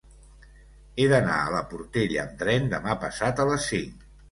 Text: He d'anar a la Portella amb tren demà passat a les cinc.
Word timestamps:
He 0.97 1.05
d'anar 1.11 1.35
a 1.41 1.51
la 1.57 1.61
Portella 1.75 2.25
amb 2.25 2.35
tren 2.41 2.73
demà 2.73 2.99
passat 3.07 3.45
a 3.45 3.49
les 3.53 3.71
cinc. 3.77 4.05